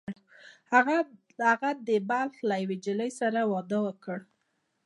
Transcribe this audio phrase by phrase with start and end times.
[1.49, 4.17] هغه د بلخ له یوې نجلۍ سره واده وکړ